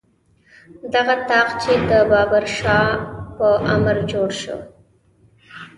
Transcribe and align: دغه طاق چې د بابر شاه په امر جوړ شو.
دغه 0.93 1.15
طاق 1.29 1.49
چې 1.61 1.71
د 1.89 1.91
بابر 2.11 2.45
شاه 2.57 2.89
په 3.37 3.47
امر 3.73 3.97
جوړ 4.11 4.29
شو. 4.41 4.57